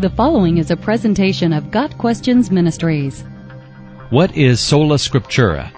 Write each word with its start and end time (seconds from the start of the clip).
The 0.00 0.08
following 0.08 0.56
is 0.56 0.70
a 0.70 0.78
presentation 0.78 1.52
of 1.52 1.70
Got 1.70 1.98
Questions 1.98 2.50
Ministries. 2.50 3.22
What 4.08 4.34
is 4.34 4.58
sola 4.58 4.96
scriptura? 4.96 5.70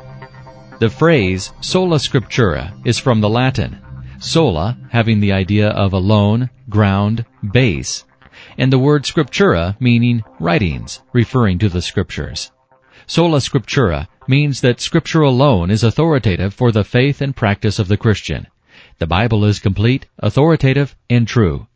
The 0.79 0.89
phrase 0.89 1.53
sola 1.61 1.96
scriptura 1.96 2.73
is 2.85 3.00
from 3.00 3.21
the 3.21 3.29
Latin 3.29 3.80
sola 4.21 4.79
having 4.91 5.19
the 5.19 5.32
idea 5.32 5.71
of 5.71 5.93
alone, 5.93 6.50
ground, 6.69 7.25
base, 7.50 8.05
and 8.57 8.73
the 8.73 8.79
word 8.79 9.03
scriptura 9.03 9.75
meaning 9.80 10.23
writings, 10.39 11.02
referring 11.12 11.59
to 11.59 11.68
the 11.68 11.82
scriptures. 11.82 12.52
Sola 13.09 13.39
scriptura 13.39 14.07
means 14.29 14.61
that 14.61 14.80
scripture 14.80 15.23
alone 15.23 15.68
is 15.68 15.82
authoritative 15.82 16.54
for 16.54 16.70
the 16.70 16.84
faith 16.84 17.20
and 17.20 17.34
practice 17.34 17.80
of 17.80 17.89
the 17.89 17.96
Christian. 17.96 18.46
The 19.00 19.09
Bible 19.09 19.45
is 19.45 19.59
complete, 19.59 20.07
authoritative, 20.20 20.95
and 21.11 21.27
true. 21.27 21.66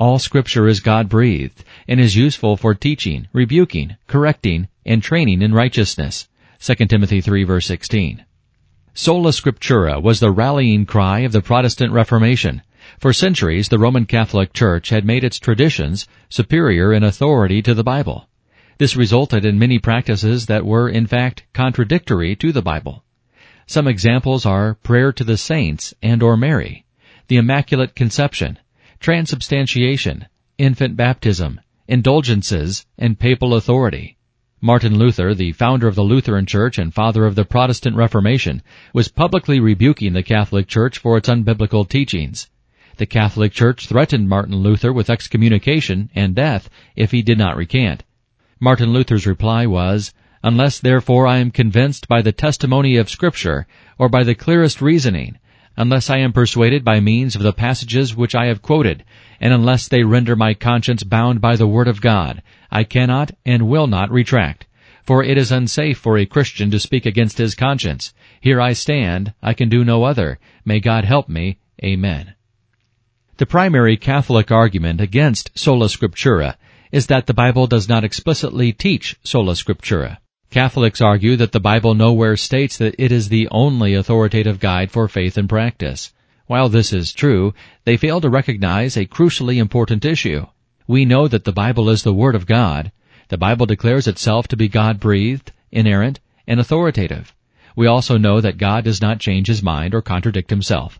All 0.00 0.20
scripture 0.20 0.68
is 0.68 0.78
God-breathed 0.78 1.64
and 1.88 1.98
is 1.98 2.14
useful 2.14 2.56
for 2.56 2.72
teaching, 2.72 3.26
rebuking, 3.32 3.96
correcting, 4.06 4.68
and 4.86 5.02
training 5.02 5.42
in 5.42 5.52
righteousness. 5.52 6.28
2 6.60 6.86
Timothy 6.86 7.20
3 7.20 7.42
verse 7.42 7.66
16. 7.66 8.24
Sola 8.94 9.30
Scriptura 9.30 10.00
was 10.00 10.20
the 10.20 10.30
rallying 10.30 10.86
cry 10.86 11.20
of 11.20 11.32
the 11.32 11.42
Protestant 11.42 11.92
Reformation. 11.92 12.62
For 13.00 13.12
centuries, 13.12 13.70
the 13.70 13.78
Roman 13.80 14.06
Catholic 14.06 14.52
Church 14.52 14.90
had 14.90 15.04
made 15.04 15.24
its 15.24 15.40
traditions 15.40 16.06
superior 16.28 16.92
in 16.92 17.02
authority 17.02 17.60
to 17.62 17.74
the 17.74 17.82
Bible. 17.82 18.28
This 18.78 18.94
resulted 18.94 19.44
in 19.44 19.58
many 19.58 19.80
practices 19.80 20.46
that 20.46 20.64
were, 20.64 20.88
in 20.88 21.08
fact, 21.08 21.42
contradictory 21.52 22.36
to 22.36 22.52
the 22.52 22.62
Bible. 22.62 23.02
Some 23.66 23.88
examples 23.88 24.46
are 24.46 24.74
prayer 24.76 25.12
to 25.14 25.24
the 25.24 25.36
saints 25.36 25.92
and 26.00 26.22
or 26.22 26.36
Mary, 26.36 26.84
the 27.26 27.36
Immaculate 27.36 27.96
Conception, 27.96 28.60
transubstantiation, 29.00 30.26
infant 30.58 30.96
baptism, 30.96 31.60
indulgences, 31.86 32.84
and 32.98 33.18
papal 33.18 33.54
authority. 33.54 34.16
Martin 34.60 34.98
Luther, 34.98 35.34
the 35.34 35.52
founder 35.52 35.86
of 35.86 35.94
the 35.94 36.02
Lutheran 36.02 36.44
Church 36.44 36.78
and 36.78 36.92
father 36.92 37.24
of 37.24 37.36
the 37.36 37.44
Protestant 37.44 37.94
Reformation, 37.94 38.60
was 38.92 39.06
publicly 39.06 39.60
rebuking 39.60 40.12
the 40.14 40.22
Catholic 40.22 40.66
Church 40.66 40.98
for 40.98 41.16
its 41.16 41.28
unbiblical 41.28 41.88
teachings. 41.88 42.48
The 42.96 43.06
Catholic 43.06 43.52
Church 43.52 43.86
threatened 43.86 44.28
Martin 44.28 44.56
Luther 44.56 44.92
with 44.92 45.08
excommunication 45.08 46.10
and 46.12 46.34
death 46.34 46.68
if 46.96 47.12
he 47.12 47.22
did 47.22 47.38
not 47.38 47.56
recant. 47.56 48.02
Martin 48.58 48.92
Luther's 48.92 49.28
reply 49.28 49.64
was, 49.66 50.12
Unless 50.42 50.80
therefore 50.80 51.26
I 51.26 51.38
am 51.38 51.52
convinced 51.52 52.08
by 52.08 52.22
the 52.22 52.32
testimony 52.32 52.96
of 52.96 53.08
Scripture, 53.08 53.68
or 53.96 54.08
by 54.08 54.24
the 54.24 54.34
clearest 54.34 54.82
reasoning, 54.82 55.38
unless 55.78 56.10
I 56.10 56.18
am 56.18 56.32
persuaded 56.32 56.84
by 56.84 56.98
means 56.98 57.36
of 57.36 57.42
the 57.42 57.52
passages 57.52 58.16
which 58.16 58.34
I 58.34 58.46
have 58.46 58.62
quoted, 58.62 59.04
and 59.40 59.54
unless 59.54 59.86
they 59.86 60.02
render 60.02 60.34
my 60.34 60.52
conscience 60.52 61.04
bound 61.04 61.40
by 61.40 61.54
the 61.54 61.68
Word 61.68 61.86
of 61.86 62.00
God, 62.00 62.42
I 62.68 62.82
cannot 62.82 63.30
and 63.46 63.68
will 63.68 63.86
not 63.86 64.10
retract. 64.10 64.66
For 65.04 65.22
it 65.22 65.38
is 65.38 65.52
unsafe 65.52 65.96
for 65.96 66.18
a 66.18 66.26
Christian 66.26 66.72
to 66.72 66.80
speak 66.80 67.06
against 67.06 67.38
his 67.38 67.54
conscience. 67.54 68.12
Here 68.40 68.60
I 68.60 68.72
stand, 68.72 69.32
I 69.40 69.54
can 69.54 69.68
do 69.68 69.84
no 69.84 70.02
other. 70.02 70.40
May 70.64 70.80
God 70.80 71.04
help 71.04 71.28
me. 71.28 71.58
Amen. 71.82 72.34
The 73.36 73.46
primary 73.46 73.96
Catholic 73.96 74.50
argument 74.50 75.00
against 75.00 75.56
sola 75.56 75.86
scriptura 75.86 76.56
is 76.90 77.06
that 77.06 77.26
the 77.26 77.34
Bible 77.34 77.68
does 77.68 77.88
not 77.88 78.02
explicitly 78.02 78.72
teach 78.72 79.14
sola 79.22 79.52
scriptura. 79.52 80.18
Catholics 80.50 81.02
argue 81.02 81.36
that 81.36 81.52
the 81.52 81.60
Bible 81.60 81.94
nowhere 81.94 82.34
states 82.34 82.78
that 82.78 82.94
it 82.98 83.12
is 83.12 83.28
the 83.28 83.48
only 83.50 83.92
authoritative 83.92 84.58
guide 84.58 84.90
for 84.90 85.06
faith 85.06 85.36
and 85.36 85.46
practice. 85.46 86.10
While 86.46 86.70
this 86.70 86.90
is 86.90 87.12
true, 87.12 87.52
they 87.84 87.98
fail 87.98 88.18
to 88.22 88.30
recognize 88.30 88.96
a 88.96 89.04
crucially 89.04 89.58
important 89.58 90.06
issue. 90.06 90.46
We 90.86 91.04
know 91.04 91.28
that 91.28 91.44
the 91.44 91.52
Bible 91.52 91.90
is 91.90 92.02
the 92.02 92.14
Word 92.14 92.34
of 92.34 92.46
God. 92.46 92.90
The 93.28 93.36
Bible 93.36 93.66
declares 93.66 94.08
itself 94.08 94.48
to 94.48 94.56
be 94.56 94.68
God-breathed, 94.68 95.52
inerrant, 95.70 96.18
and 96.46 96.58
authoritative. 96.58 97.34
We 97.76 97.86
also 97.86 98.16
know 98.16 98.40
that 98.40 98.56
God 98.56 98.84
does 98.84 99.02
not 99.02 99.20
change 99.20 99.48
his 99.48 99.62
mind 99.62 99.94
or 99.94 100.00
contradict 100.00 100.48
himself. 100.48 100.98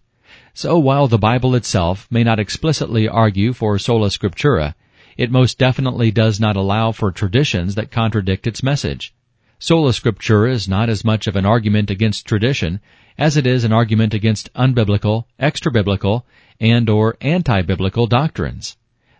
So 0.52 0.78
while 0.78 1.08
the 1.08 1.16
Bible 1.16 1.54
itself 1.54 2.06
may 2.10 2.22
not 2.22 2.38
explicitly 2.38 3.08
argue 3.08 3.54
for 3.54 3.78
sola 3.78 4.08
scriptura, 4.08 4.74
it 5.16 5.30
most 5.30 5.58
definitely 5.58 6.10
does 6.10 6.38
not 6.38 6.56
allow 6.56 6.92
for 6.92 7.10
traditions 7.10 7.76
that 7.76 7.90
contradict 7.90 8.46
its 8.46 8.62
message. 8.62 9.14
Sola 9.60 9.90
Scriptura 9.90 10.52
is 10.52 10.68
not 10.68 10.88
as 10.88 11.04
much 11.04 11.26
of 11.26 11.34
an 11.34 11.44
argument 11.44 11.90
against 11.90 12.26
tradition 12.26 12.78
as 13.18 13.36
it 13.36 13.44
is 13.44 13.64
an 13.64 13.72
argument 13.72 14.14
against 14.14 14.52
unbiblical, 14.54 15.24
extra-biblical, 15.36 16.24
and 16.60 16.88
or 16.88 17.16
anti-biblical 17.20 18.06
doctrines. 18.06 18.76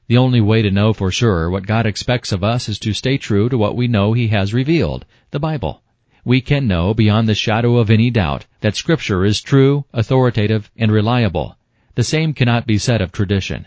The 0.07 0.17
only 0.17 0.41
way 0.41 0.63
to 0.63 0.71
know 0.71 0.93
for 0.93 1.11
sure 1.11 1.51
what 1.51 1.67
God 1.67 1.87
expects 1.87 2.31
of 2.31 2.45
us 2.45 2.69
is 2.69 2.79
to 2.79 2.93
stay 2.93 3.19
true 3.19 3.49
to 3.49 3.59
what 3.59 3.75
we 3.75 3.89
know 3.89 4.13
He 4.13 4.29
has 4.29 4.55
revealed, 4.55 5.05
the 5.33 5.41
Bible. 5.41 5.83
We 6.25 6.41
can 6.41 6.69
know 6.69 6.95
beyond 6.95 7.29
the 7.29 7.35
shadow 7.35 7.79
of 7.79 7.91
any 7.91 8.09
doubt 8.09 8.47
that 8.61 8.77
Scripture 8.77 9.25
is 9.25 9.41
true, 9.41 9.87
authoritative, 9.93 10.71
and 10.77 10.93
reliable. 10.93 11.57
The 11.97 12.05
same 12.05 12.33
cannot 12.33 12.65
be 12.65 12.79
said 12.79 13.01
of 13.01 13.11
tradition. 13.11 13.67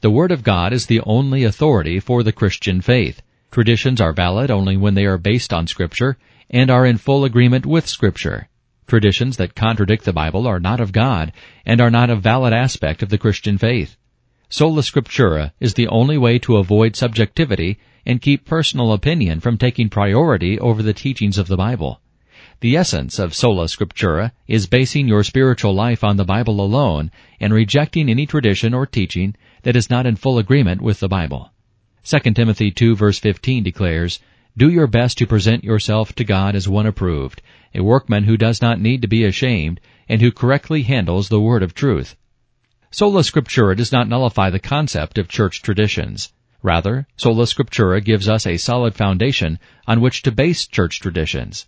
The 0.00 0.10
Word 0.10 0.32
of 0.32 0.42
God 0.42 0.72
is 0.72 0.86
the 0.86 1.00
only 1.06 1.44
authority 1.44 2.00
for 2.00 2.24
the 2.24 2.32
Christian 2.32 2.80
faith. 2.80 3.22
Traditions 3.52 4.00
are 4.00 4.14
valid 4.14 4.50
only 4.50 4.78
when 4.78 4.94
they 4.94 5.04
are 5.04 5.18
based 5.18 5.52
on 5.52 5.66
Scripture 5.66 6.16
and 6.48 6.70
are 6.70 6.86
in 6.86 6.96
full 6.96 7.22
agreement 7.22 7.66
with 7.66 7.86
Scripture. 7.86 8.48
Traditions 8.86 9.36
that 9.36 9.54
contradict 9.54 10.06
the 10.06 10.12
Bible 10.14 10.46
are 10.46 10.58
not 10.58 10.80
of 10.80 10.90
God 10.90 11.32
and 11.66 11.78
are 11.78 11.90
not 11.90 12.08
a 12.08 12.16
valid 12.16 12.54
aspect 12.54 13.02
of 13.02 13.10
the 13.10 13.18
Christian 13.18 13.58
faith. 13.58 13.98
Sola 14.48 14.80
Scriptura 14.80 15.52
is 15.60 15.74
the 15.74 15.86
only 15.88 16.16
way 16.16 16.38
to 16.38 16.56
avoid 16.56 16.96
subjectivity 16.96 17.78
and 18.06 18.22
keep 18.22 18.46
personal 18.46 18.90
opinion 18.90 19.38
from 19.38 19.58
taking 19.58 19.90
priority 19.90 20.58
over 20.58 20.82
the 20.82 20.94
teachings 20.94 21.36
of 21.36 21.46
the 21.46 21.58
Bible. 21.58 22.00
The 22.60 22.78
essence 22.78 23.18
of 23.18 23.34
Sola 23.34 23.66
Scriptura 23.66 24.32
is 24.48 24.66
basing 24.66 25.08
your 25.08 25.24
spiritual 25.24 25.74
life 25.74 26.02
on 26.02 26.16
the 26.16 26.24
Bible 26.24 26.58
alone 26.58 27.10
and 27.38 27.52
rejecting 27.52 28.08
any 28.08 28.24
tradition 28.24 28.72
or 28.72 28.86
teaching 28.86 29.36
that 29.64 29.76
is 29.76 29.90
not 29.90 30.06
in 30.06 30.16
full 30.16 30.38
agreement 30.38 30.80
with 30.80 31.00
the 31.00 31.08
Bible. 31.08 31.51
2 32.04 32.18
Timothy 32.32 32.72
2 32.72 32.96
verse 32.96 33.20
15 33.20 33.62
declares, 33.62 34.18
Do 34.56 34.68
your 34.68 34.88
best 34.88 35.18
to 35.18 35.26
present 35.26 35.62
yourself 35.62 36.12
to 36.14 36.24
God 36.24 36.56
as 36.56 36.68
one 36.68 36.84
approved, 36.84 37.40
a 37.76 37.82
workman 37.84 38.24
who 38.24 38.36
does 38.36 38.60
not 38.60 38.80
need 38.80 39.02
to 39.02 39.08
be 39.08 39.24
ashamed, 39.24 39.80
and 40.08 40.20
who 40.20 40.32
correctly 40.32 40.82
handles 40.82 41.28
the 41.28 41.40
word 41.40 41.62
of 41.62 41.74
truth. 41.74 42.16
Sola 42.90 43.20
Scriptura 43.20 43.76
does 43.76 43.92
not 43.92 44.08
nullify 44.08 44.50
the 44.50 44.58
concept 44.58 45.16
of 45.16 45.28
church 45.28 45.62
traditions. 45.62 46.32
Rather, 46.60 47.06
Sola 47.16 47.44
Scriptura 47.44 48.04
gives 48.04 48.28
us 48.28 48.48
a 48.48 48.56
solid 48.56 48.96
foundation 48.96 49.60
on 49.86 50.00
which 50.00 50.22
to 50.22 50.32
base 50.32 50.66
church 50.66 50.98
traditions. 50.98 51.66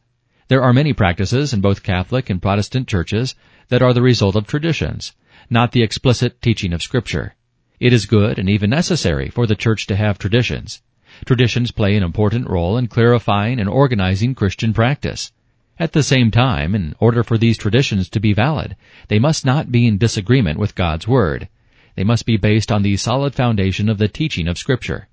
There 0.48 0.62
are 0.64 0.72
many 0.72 0.92
practices 0.92 1.52
in 1.52 1.60
both 1.60 1.84
Catholic 1.84 2.28
and 2.28 2.42
Protestant 2.42 2.88
churches 2.88 3.36
that 3.68 3.82
are 3.82 3.94
the 3.94 4.02
result 4.02 4.34
of 4.34 4.48
traditions, 4.48 5.12
not 5.48 5.70
the 5.70 5.84
explicit 5.84 6.42
teaching 6.42 6.72
of 6.72 6.82
Scripture. 6.82 7.36
It 7.80 7.92
is 7.92 8.06
good 8.06 8.38
and 8.38 8.48
even 8.48 8.70
necessary 8.70 9.28
for 9.28 9.46
the 9.48 9.56
church 9.56 9.88
to 9.88 9.96
have 9.96 10.16
traditions. 10.16 10.80
Traditions 11.24 11.72
play 11.72 11.96
an 11.96 12.04
important 12.04 12.48
role 12.48 12.76
in 12.76 12.86
clarifying 12.86 13.58
and 13.58 13.68
organizing 13.68 14.36
Christian 14.36 14.72
practice. 14.72 15.32
At 15.76 15.92
the 15.92 16.04
same 16.04 16.30
time, 16.30 16.76
in 16.76 16.94
order 17.00 17.24
for 17.24 17.36
these 17.36 17.58
traditions 17.58 18.08
to 18.10 18.20
be 18.20 18.32
valid, 18.32 18.76
they 19.08 19.18
must 19.18 19.44
not 19.44 19.72
be 19.72 19.88
in 19.88 19.98
disagreement 19.98 20.56
with 20.56 20.76
God's 20.76 21.08
Word. 21.08 21.48
They 21.96 22.04
must 22.04 22.26
be 22.26 22.36
based 22.36 22.70
on 22.70 22.82
the 22.82 22.96
solid 22.96 23.34
foundation 23.34 23.88
of 23.88 23.98
the 23.98 24.06
teaching 24.06 24.46
of 24.46 24.56
Scripture. 24.56 25.08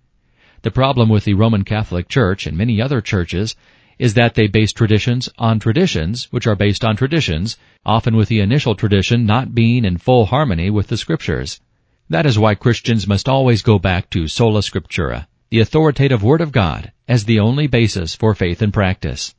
The 0.61 0.69
problem 0.69 1.09
with 1.09 1.23
the 1.23 1.33
Roman 1.33 1.63
Catholic 1.63 2.07
Church 2.07 2.45
and 2.45 2.55
many 2.55 2.79
other 2.79 3.01
churches 3.01 3.55
is 3.97 4.13
that 4.13 4.35
they 4.35 4.45
base 4.45 4.71
traditions 4.71 5.29
on 5.39 5.57
traditions 5.57 6.31
which 6.31 6.45
are 6.45 6.55
based 6.55 6.85
on 6.85 6.95
traditions, 6.95 7.57
often 7.83 8.15
with 8.15 8.29
the 8.29 8.39
initial 8.39 8.75
tradition 8.75 9.25
not 9.25 9.55
being 9.55 9.83
in 9.83 9.97
full 9.97 10.27
harmony 10.27 10.69
with 10.69 10.89
the 10.89 10.97
Scriptures. 10.97 11.59
That 12.11 12.25
is 12.25 12.37
why 12.37 12.55
Christians 12.55 13.07
must 13.07 13.29
always 13.29 13.61
go 13.61 13.79
back 13.79 14.09
to 14.09 14.27
sola 14.27 14.59
scriptura, 14.59 15.27
the 15.49 15.61
authoritative 15.61 16.21
Word 16.21 16.41
of 16.41 16.51
God, 16.51 16.91
as 17.07 17.23
the 17.23 17.39
only 17.39 17.67
basis 17.67 18.15
for 18.15 18.35
faith 18.35 18.61
and 18.61 18.73
practice. 18.73 19.33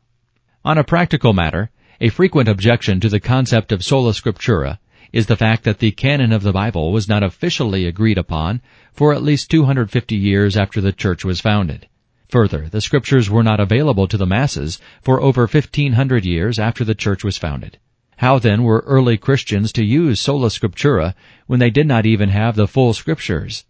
On 0.65 0.79
a 0.79 0.83
practical 0.83 1.35
matter, 1.35 1.71
a 2.01 2.09
frequent 2.09 2.49
objection 2.49 2.99
to 3.01 3.11
the 3.11 3.21
concept 3.21 3.73
of 3.73 3.85
sola 3.85 4.13
scriptura 4.13 4.79
is 5.13 5.27
the 5.27 5.37
fact 5.37 5.65
that 5.65 5.81
the 5.81 5.91
canon 5.91 6.33
of 6.33 6.43
the 6.43 6.53
Bible 6.55 6.93
was 6.93 7.11
not 7.11 7.23
officially 7.23 7.85
agreed 7.85 8.17
upon 8.17 8.63
for 8.95 9.13
at 9.13 9.23
least 9.23 9.51
250 9.51 10.17
years 10.17 10.57
after 10.57 10.81
the 10.81 10.93
church 10.93 11.27
was 11.27 11.43
founded. 11.43 11.87
Further, 12.31 12.71
the 12.71 12.81
scriptures 12.81 13.29
were 13.29 13.43
not 13.43 13.61
available 13.61 14.09
to 14.09 14.17
the 14.17 14.25
masses 14.25 14.81
for 15.03 15.21
over 15.21 15.43
1500 15.43 16.25
years 16.25 16.59
after 16.59 16.85
the 16.85 16.95
church 16.95 17.23
was 17.23 17.37
founded. 17.37 17.77
How 18.23 18.39
then 18.39 18.63
were 18.63 18.85
early 18.87 19.17
Christians 19.17 19.73
to 19.73 19.85
use 19.85 20.21
sola 20.21 20.47
scriptura 20.47 21.17
when 21.49 21.59
they 21.59 21.71
did 21.71 21.89
not 21.89 22.07
even 22.07 22.29
have 22.29 22.55
the 22.55 22.69
full 22.69 22.93
scriptures? 22.93 23.65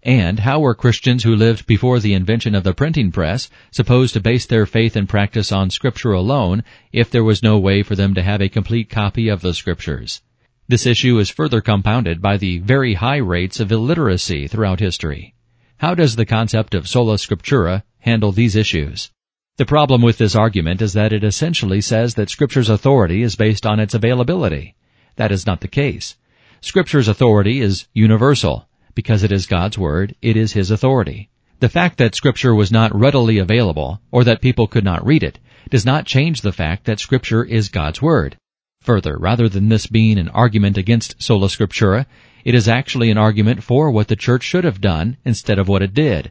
And 0.00 0.38
how 0.38 0.60
were 0.60 0.76
Christians 0.76 1.24
who 1.24 1.34
lived 1.34 1.66
before 1.66 1.98
the 1.98 2.14
invention 2.14 2.54
of 2.54 2.62
the 2.62 2.72
printing 2.72 3.10
press 3.10 3.50
supposed 3.72 4.14
to 4.14 4.20
base 4.20 4.46
their 4.46 4.64
faith 4.64 4.94
and 4.94 5.08
practice 5.08 5.50
on 5.50 5.70
scripture 5.70 6.12
alone 6.12 6.62
if 6.92 7.10
there 7.10 7.24
was 7.24 7.42
no 7.42 7.58
way 7.58 7.82
for 7.82 7.96
them 7.96 8.14
to 8.14 8.22
have 8.22 8.40
a 8.40 8.48
complete 8.48 8.88
copy 8.88 9.26
of 9.26 9.40
the 9.40 9.52
scriptures? 9.52 10.22
This 10.68 10.86
issue 10.86 11.18
is 11.18 11.28
further 11.28 11.60
compounded 11.60 12.22
by 12.22 12.36
the 12.36 12.58
very 12.58 12.94
high 12.94 13.16
rates 13.16 13.58
of 13.58 13.72
illiteracy 13.72 14.46
throughout 14.46 14.78
history. 14.78 15.34
How 15.78 15.96
does 15.96 16.14
the 16.14 16.24
concept 16.24 16.76
of 16.76 16.86
sola 16.86 17.16
scriptura 17.16 17.82
handle 17.98 18.30
these 18.30 18.54
issues? 18.54 19.10
The 19.58 19.64
problem 19.64 20.02
with 20.02 20.18
this 20.18 20.36
argument 20.36 20.82
is 20.82 20.92
that 20.92 21.14
it 21.14 21.24
essentially 21.24 21.80
says 21.80 22.14
that 22.14 22.28
Scripture's 22.28 22.68
authority 22.68 23.22
is 23.22 23.36
based 23.36 23.64
on 23.64 23.80
its 23.80 23.94
availability. 23.94 24.74
That 25.16 25.32
is 25.32 25.46
not 25.46 25.62
the 25.62 25.68
case. 25.68 26.16
Scripture's 26.60 27.08
authority 27.08 27.62
is 27.62 27.86
universal. 27.94 28.68
Because 28.94 29.22
it 29.22 29.32
is 29.32 29.46
God's 29.46 29.78
Word, 29.78 30.14
it 30.20 30.36
is 30.36 30.52
His 30.52 30.70
authority. 30.70 31.30
The 31.60 31.70
fact 31.70 31.96
that 31.96 32.14
Scripture 32.14 32.54
was 32.54 32.70
not 32.70 32.94
readily 32.94 33.38
available, 33.38 34.02
or 34.10 34.24
that 34.24 34.42
people 34.42 34.66
could 34.66 34.84
not 34.84 35.06
read 35.06 35.22
it, 35.22 35.38
does 35.70 35.86
not 35.86 36.04
change 36.04 36.42
the 36.42 36.52
fact 36.52 36.84
that 36.84 37.00
Scripture 37.00 37.42
is 37.42 37.70
God's 37.70 38.02
Word. 38.02 38.36
Further, 38.82 39.16
rather 39.18 39.48
than 39.48 39.70
this 39.70 39.86
being 39.86 40.18
an 40.18 40.28
argument 40.28 40.76
against 40.76 41.22
sola 41.22 41.48
scriptura, 41.48 42.04
it 42.44 42.54
is 42.54 42.68
actually 42.68 43.10
an 43.10 43.16
argument 43.16 43.62
for 43.62 43.90
what 43.90 44.08
the 44.08 44.16
church 44.16 44.42
should 44.42 44.64
have 44.64 44.82
done 44.82 45.16
instead 45.24 45.58
of 45.58 45.66
what 45.66 45.82
it 45.82 45.94
did. 45.94 46.30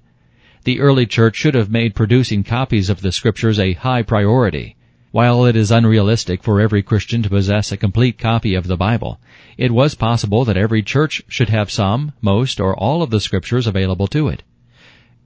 The 0.66 0.80
early 0.80 1.06
church 1.06 1.36
should 1.36 1.54
have 1.54 1.70
made 1.70 1.94
producing 1.94 2.44
copies 2.44 2.90
of 2.90 3.02
the 3.02 3.12
scriptures 3.12 3.60
a 3.60 3.74
high 3.74 4.02
priority. 4.02 4.76
While 5.12 5.46
it 5.46 5.56
is 5.56 5.70
unrealistic 5.70 6.42
for 6.42 6.60
every 6.60 6.82
Christian 6.82 7.22
to 7.22 7.30
possess 7.30 7.72
a 7.72 7.78
complete 7.78 8.18
copy 8.18 8.56
of 8.56 8.66
the 8.66 8.76
Bible, 8.76 9.20
it 9.60 9.70
was 9.70 9.94
possible 9.94 10.44
that 10.46 10.58
every 10.58 10.82
church 10.82 11.22
should 11.28 11.50
have 11.50 11.70
some, 11.70 12.14
most, 12.20 12.60
or 12.60 12.76
all 12.76 13.04
of 13.04 13.12
the 13.12 13.20
scriptures 13.20 13.68
available 13.68 14.08
to 14.08 14.28
it. 14.28 14.42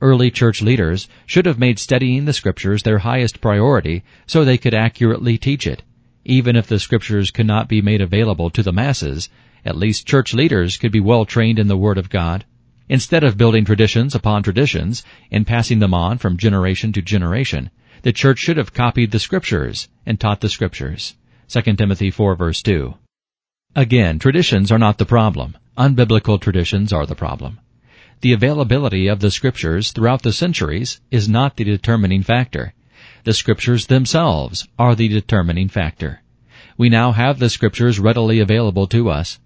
Early 0.02 0.30
church 0.30 0.62
leaders 0.62 1.08
should 1.26 1.46
have 1.46 1.58
made 1.58 1.80
studying 1.80 2.26
the 2.26 2.34
scriptures 2.34 2.84
their 2.84 3.00
highest 3.00 3.40
priority 3.40 4.04
so 4.28 4.44
they 4.44 4.58
could 4.58 4.74
accurately 4.74 5.38
teach 5.38 5.66
it. 5.66 5.84
Even 6.26 6.58
if 6.58 6.68
the 6.68 6.80
scriptures 6.80 7.32
could 7.32 7.48
not 7.48 7.70
be 7.70 7.82
made 7.82 8.02
available 8.02 8.50
to 8.50 8.62
the 8.62 8.74
masses, 8.74 9.30
at 9.64 9.78
least 9.78 10.06
church 10.06 10.34
leaders 10.34 10.76
could 10.76 10.92
be 10.92 11.00
well 11.00 11.24
trained 11.24 11.60
in 11.60 11.70
the 11.70 11.78
Word 11.78 11.98
of 11.98 12.10
God 12.10 12.44
Instead 12.90 13.24
of 13.24 13.38
building 13.38 13.66
traditions 13.66 14.16
upon 14.16 14.42
traditions 14.42 15.04
and 15.32 15.46
passing 15.46 15.78
them 15.78 15.94
on 15.94 16.18
from 16.18 16.38
generation 16.38 16.92
to 16.92 17.04
generation, 17.04 17.70
the 18.02 18.12
church 18.12 18.40
should 18.40 18.58
have 18.58 18.74
copied 18.74 19.12
the 19.12 19.20
scriptures 19.20 19.88
and 20.08 20.20
taught 20.20 20.42
the 20.42 20.50
scriptures. 20.50 21.16
2 21.50 21.62
Timothy 21.76 22.10
4 22.10 22.36
verse 22.36 22.64
2. 22.64 22.96
Again, 23.76 24.18
traditions 24.18 24.72
are 24.72 24.80
not 24.80 24.98
the 24.98 25.06
problem. 25.06 25.56
Unbiblical 25.78 26.42
traditions 26.42 26.92
are 26.92 27.06
the 27.06 27.16
problem. 27.16 27.60
The 28.22 28.34
availability 28.34 29.08
of 29.08 29.20
the 29.20 29.30
scriptures 29.30 29.92
throughout 29.92 30.24
the 30.24 30.34
centuries 30.34 31.00
is 31.12 31.30
not 31.30 31.58
the 31.58 31.64
determining 31.64 32.24
factor. 32.24 32.74
The 33.24 33.34
scriptures 33.34 33.86
themselves 33.86 34.68
are 34.80 34.96
the 34.96 35.08
determining 35.08 35.70
factor. 35.70 36.24
We 36.76 36.90
now 36.90 37.12
have 37.12 37.38
the 37.38 37.50
scriptures 37.50 38.00
readily 38.00 38.40
available 38.40 38.88
to 38.88 39.10
us, 39.10 39.38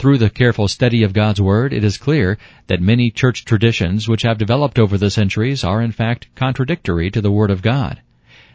through 0.00 0.16
the 0.16 0.30
careful 0.30 0.66
study 0.66 1.02
of 1.02 1.12
God's 1.12 1.42
Word, 1.42 1.74
it 1.74 1.84
is 1.84 1.98
clear 1.98 2.38
that 2.68 2.80
many 2.80 3.10
church 3.10 3.44
traditions 3.44 4.08
which 4.08 4.22
have 4.22 4.38
developed 4.38 4.78
over 4.78 4.96
the 4.96 5.10
centuries 5.10 5.62
are 5.62 5.82
in 5.82 5.92
fact 5.92 6.34
contradictory 6.34 7.10
to 7.10 7.20
the 7.20 7.30
Word 7.30 7.50
of 7.50 7.60
God. 7.60 8.00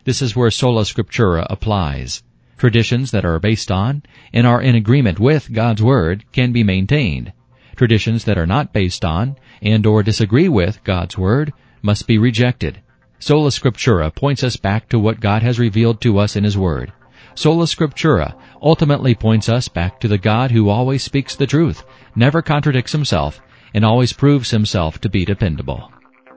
This 0.05 0.23
is 0.23 0.35
where 0.35 0.49
sola 0.49 0.81
scriptura 0.81 1.45
applies. 1.47 2.23
Traditions 2.57 3.11
that 3.11 3.25
are 3.25 3.37
based 3.37 3.71
on 3.71 4.01
and 4.33 4.47
are 4.47 4.59
in 4.59 4.73
agreement 4.73 5.19
with 5.19 5.53
God's 5.53 5.83
Word 5.83 6.23
can 6.31 6.51
be 6.51 6.63
maintained. 6.63 7.31
Traditions 7.75 8.23
that 8.23 8.39
are 8.39 8.47
not 8.47 8.73
based 8.73 9.05
on 9.05 9.35
and 9.61 9.85
or 9.85 10.01
disagree 10.01 10.49
with 10.49 10.83
God's 10.83 11.15
Word 11.15 11.53
must 11.83 12.07
be 12.07 12.17
rejected. 12.17 12.81
Sola 13.19 13.51
scriptura 13.51 14.09
points 14.09 14.43
us 14.43 14.57
back 14.57 14.89
to 14.89 14.97
what 14.97 15.19
God 15.19 15.43
has 15.43 15.59
revealed 15.59 16.01
to 16.01 16.17
us 16.17 16.35
in 16.35 16.43
His 16.43 16.57
Word. 16.57 16.91
Sola 17.35 17.65
Scriptura 17.65 18.33
ultimately 18.61 19.13
points 19.13 19.49
us 19.49 19.67
back 19.67 19.99
to 19.99 20.07
the 20.07 20.17
God 20.17 20.51
who 20.51 20.69
always 20.69 21.03
speaks 21.03 21.35
the 21.35 21.45
truth, 21.45 21.83
never 22.15 22.41
contradicts 22.41 22.93
himself, 22.93 23.41
and 23.73 23.85
always 23.85 24.13
proves 24.13 24.49
himself 24.49 24.99
to 25.01 25.09
be 25.09 25.25
dependable. 25.25 25.91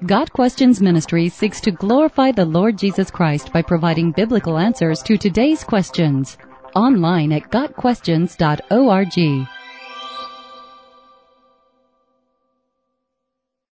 Got 0.06 0.33
Questions 0.33 0.81
Ministry 0.81 1.29
seeks 1.29 1.61
to 1.62 1.71
glorify 1.71 2.33
the 2.33 2.45
Lord 2.45 2.77
Jesus 2.79 3.11
Christ 3.11 3.53
by 3.53 3.62
providing 3.62 4.12
biblical 4.12 4.59
answers 4.59 5.03
to 5.05 5.17
today's 5.17 5.65
questions. 5.65 6.37
Online 6.75 7.33
at 7.33 7.50
GotQuestions.org. 7.50 9.49